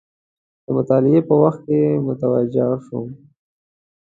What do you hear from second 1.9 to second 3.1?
متوجه شوم.